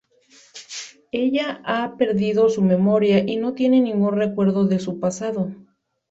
Ella 1.11 1.61
ha 1.63 1.95
perdido 1.95 2.49
su 2.49 2.63
memoria 2.63 3.19
y 3.19 3.37
no 3.37 3.53
tiene 3.53 3.79
ningún 3.79 4.15
recuerdo 4.17 4.65
de 4.65 4.79
su 4.79 4.99
pasado. 4.99 5.51